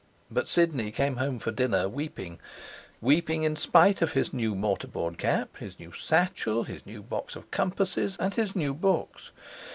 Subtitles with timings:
[0.31, 2.39] But Sidney came home for dinner weeping
[3.01, 7.35] weeping in spite of his new mortar board cap, his new satchel, his new box
[7.35, 9.29] of compasses, and his new books.